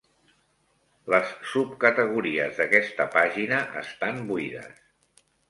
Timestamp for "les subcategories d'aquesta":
1.13-3.07